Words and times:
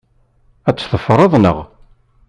Ad 0.69 0.75
t-teffreḍ, 0.75 1.33
naɣ? 1.37 1.57